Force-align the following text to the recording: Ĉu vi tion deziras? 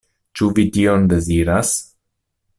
Ĉu 0.39 0.47
vi 0.59 0.65
tion 0.77 1.05
deziras? 1.13 1.77